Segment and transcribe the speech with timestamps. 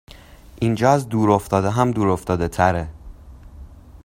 [0.59, 2.87] اینجااز دور افتاده هم دور افتاده تره